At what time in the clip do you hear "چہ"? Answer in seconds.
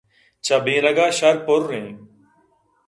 0.45-0.55